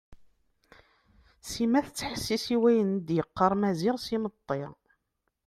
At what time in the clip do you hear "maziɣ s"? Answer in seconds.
3.61-4.07